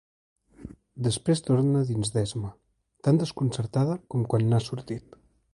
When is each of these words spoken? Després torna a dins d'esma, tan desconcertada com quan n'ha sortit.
Després 1.07 1.43
torna 1.49 1.83
a 1.83 1.87
dins 1.91 2.11
d'esma, 2.17 2.51
tan 3.09 3.23
desconcertada 3.25 4.03
com 4.15 4.29
quan 4.33 4.51
n'ha 4.51 4.67
sortit. 4.73 5.23